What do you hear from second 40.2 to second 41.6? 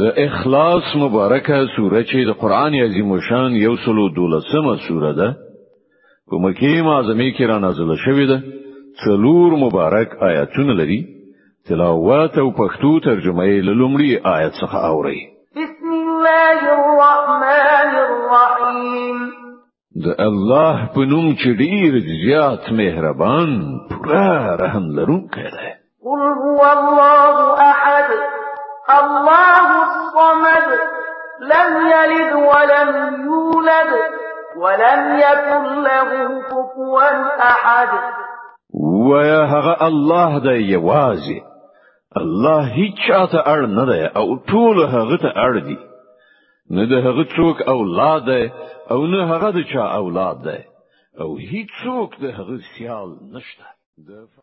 دی يوازي